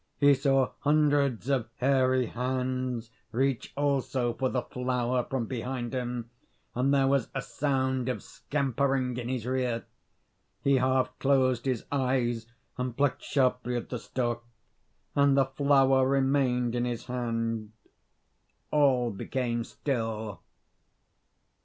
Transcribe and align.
He 0.17 0.33
saw 0.33 0.71
hundreds 0.79 1.47
of 1.47 1.69
hairy 1.77 2.25
hands 2.25 3.11
reach 3.31 3.71
also 3.77 4.33
for 4.33 4.49
the 4.49 4.63
flower 4.63 5.23
from 5.23 5.45
behind 5.45 5.93
him, 5.93 6.31
and 6.73 6.91
there 6.91 7.05
was 7.07 7.27
a 7.35 7.41
sound 7.43 8.09
of 8.09 8.23
scampering 8.23 9.15
in 9.17 9.29
his 9.29 9.45
rear. 9.45 9.85
He 10.63 10.77
half 10.77 11.19
closed 11.19 11.65
his 11.65 11.85
eyes, 11.91 12.47
and 12.79 12.97
plucked 12.97 13.21
sharply 13.21 13.75
at 13.75 13.89
the 13.89 13.99
stalk, 13.99 14.43
and 15.15 15.37
the 15.37 15.45
flower 15.45 16.07
remained 16.07 16.73
in 16.73 16.85
his 16.85 17.05
hand. 17.05 17.71
All 18.71 19.11
became 19.11 19.63
still. 19.63 20.41